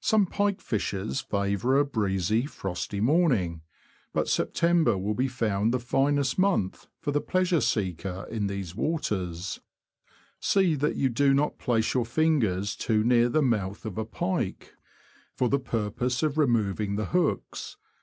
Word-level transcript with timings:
Some 0.00 0.26
pike 0.26 0.60
fishers 0.60 1.22
favour 1.22 1.78
a 1.78 1.84
breezy, 1.86 2.44
frosty 2.44 3.00
morning; 3.00 3.62
but 4.12 4.28
September 4.28 4.98
will 4.98 5.14
be 5.14 5.28
found 5.28 5.72
the 5.72 5.80
finest 5.80 6.38
month 6.38 6.88
for 7.00 7.10
the 7.10 7.22
pleasure 7.22 7.62
seeker 7.62 8.26
in 8.30 8.48
these 8.48 8.74
waters. 8.74 9.60
See 10.40 10.74
that 10.74 10.96
you 10.96 11.08
do 11.08 11.32
not 11.32 11.56
place 11.56 11.94
your 11.94 12.04
fingers 12.04 12.76
too 12.76 13.02
near 13.02 13.30
the 13.30 13.40
mouth 13.40 13.86
of 13.86 13.96
a 13.96 14.04
pike, 14.04 14.74
for 15.34 15.48
the 15.48 15.58
purpose 15.58 16.22
of 16.22 16.36
removing 16.36 16.96
the 16.96 17.06
hooks, 17.06 17.12
296 17.14 17.14
THE 17.14 17.18
LAND 17.18 17.38
OF 17.38 17.38
THE 17.40 17.76
BROADS. 17.76 17.76